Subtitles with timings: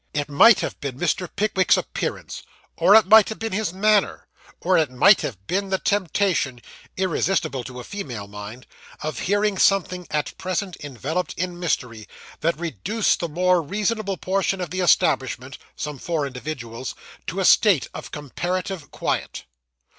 [0.15, 1.29] It might have been Mr.
[1.35, 2.41] Pickwick's appearance,
[2.75, 4.25] or it might have been his manner,
[4.59, 6.59] or it might have been the temptation
[6.97, 8.65] irresistible to a female mind
[9.03, 12.07] of hearing something at present enveloped in mystery,
[12.39, 16.95] that reduced the more reasonable portion of the establishment (some four individuals)
[17.27, 19.45] to a state of comparative quiet.